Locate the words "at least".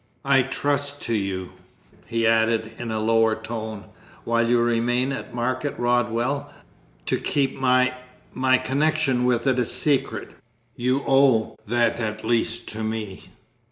11.99-12.67